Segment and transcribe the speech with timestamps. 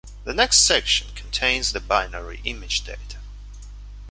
[0.23, 3.19] The next section contains the binary image data.